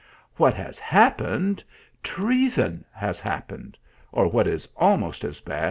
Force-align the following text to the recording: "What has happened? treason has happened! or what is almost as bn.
"What 0.35 0.55
has 0.55 0.79
happened? 0.79 1.63
treason 2.01 2.85
has 2.91 3.19
happened! 3.19 3.77
or 4.11 4.27
what 4.27 4.47
is 4.47 4.67
almost 4.75 5.23
as 5.23 5.39
bn. 5.41 5.59